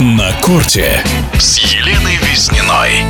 [0.00, 1.02] На корте
[1.40, 3.04] с Еленой Визниной.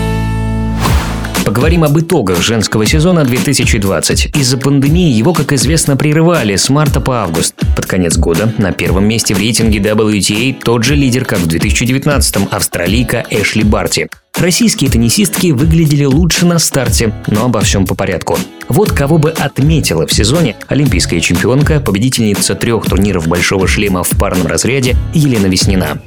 [1.45, 4.34] Поговорим об итогах женского сезона 2020.
[4.34, 7.54] Из-за пандемии его, как известно, прерывали с марта по август.
[7.77, 12.48] Под конец года на первом месте в рейтинге WTA тот же лидер, как в 2019-м,
[12.51, 14.09] австралийка Эшли Барти.
[14.36, 18.39] Российские теннисистки выглядели лучше на старте, но обо всем по порядку.
[18.68, 24.46] Вот кого бы отметила в сезоне олимпийская чемпионка, победительница трех турниров «Большого шлема» в парном
[24.46, 26.00] разряде Елена Веснина.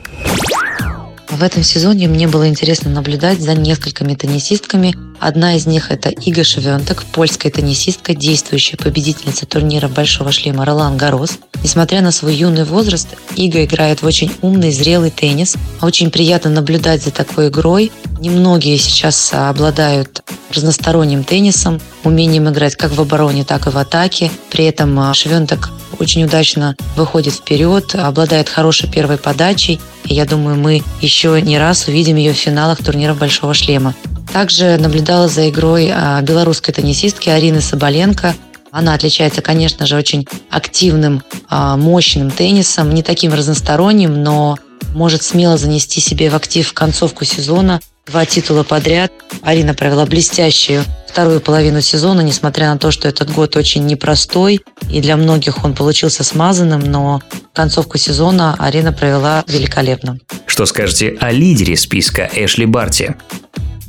[1.42, 4.96] В этом сезоне мне было интересно наблюдать за несколькими теннисистками.
[5.20, 11.40] Одна из них– это Ига Шевентек, польская теннисистка, действующая победительница турнира «Большого шлема» Ролан Гарос.
[11.64, 15.56] Несмотря на свой юный возраст, Ига играет в очень умный, зрелый теннис.
[15.82, 17.92] Очень приятно наблюдать за такой игрой.
[18.20, 20.22] Немногие сейчас обладают
[20.54, 24.30] разносторонним теннисом, умением играть как в обороне, так и в атаке.
[24.52, 25.72] При этом а, Швентек
[26.02, 29.80] очень удачно выходит вперед, обладает хорошей первой подачей.
[30.06, 33.94] И я думаю, мы еще не раз увидим ее в финалах турниров «Большого шлема».
[34.34, 38.34] Также наблюдала за игрой а, белорусской теннисистки Арины Соболенко.
[38.72, 44.58] Она отличается, конечно же, очень активным, а, мощным теннисом, не таким разносторонним, но
[44.94, 47.80] может смело занести себе в актив концовку сезона.
[48.08, 49.12] Два титула подряд.
[49.42, 55.02] Арина провела блестящую вторую половину сезона, несмотря на то, что этот год очень непростой, и
[55.02, 57.22] для многих он получился смазанным, но
[57.54, 60.18] концовку сезона Арина провела великолепно.
[60.46, 63.16] Что скажете о лидере списка Эшли Барти?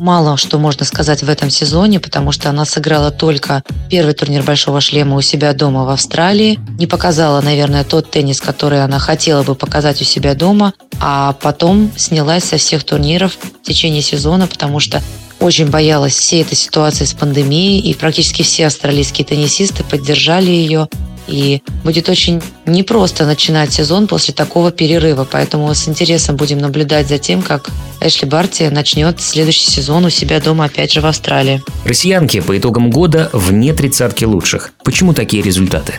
[0.03, 4.81] Мало что можно сказать в этом сезоне, потому что она сыграла только первый турнир «Большого
[4.81, 9.55] шлема» у себя дома в Австралии, не показала, наверное, тот теннис, который она хотела бы
[9.55, 15.01] показать у себя дома, а потом снялась со всех турниров в течение сезона, потому что
[15.39, 20.89] очень боялась всей этой ситуации с пандемией, и практически все австралийские теннисисты поддержали ее.
[21.27, 25.27] И будет очень непросто начинать сезон после такого перерыва.
[25.31, 27.71] Поэтому с интересом будем наблюдать за тем, как
[28.01, 31.63] Эшли Барти начнет следующий сезон у себя дома опять же в Австралии.
[31.85, 34.73] Россиянки по итогам года вне тридцатки лучших.
[34.85, 35.95] Почему такие результаты?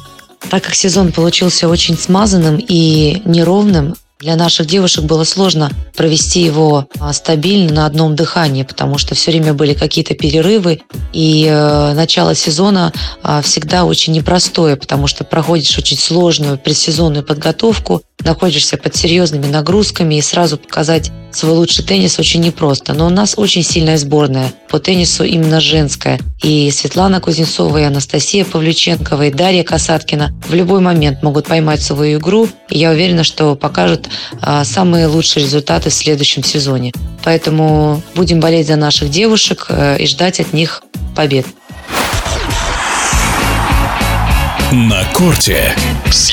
[0.50, 6.88] Так как сезон получился очень смазанным и неровным, для наших девушек было сложно провести его
[7.00, 12.34] а, стабильно на одном дыхании, потому что все время были какие-то перерывы, и э, начало
[12.34, 19.48] сезона а, всегда очень непростое, потому что проходишь очень сложную предсезонную подготовку, находишься под серьезными
[19.48, 22.94] нагрузками, и сразу показать свой лучший теннис очень непросто.
[22.94, 26.20] Но у нас очень сильная сборная по теннису именно женская.
[26.42, 32.20] И Светлана Кузнецова, и Анастасия Павлюченкова, и Дарья Касаткина в любой момент могут поймать свою
[32.20, 32.48] игру.
[32.70, 34.08] И я уверена, что покажут
[34.42, 36.92] а, самые лучшие результаты в следующем сезоне.
[37.24, 40.84] Поэтому будем болеть за наших девушек э, и ждать от них
[41.16, 41.46] побед.
[44.72, 45.76] На корте
[46.12, 46.32] с